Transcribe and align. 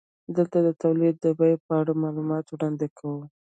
دلته 0.35 0.57
د 0.67 0.69
تولید 0.83 1.15
د 1.21 1.25
بیې 1.39 1.53
په 1.65 1.71
اړه 1.79 1.93
معلومات 2.03 2.45
وړاندې 2.49 2.87
کوو 2.97 3.21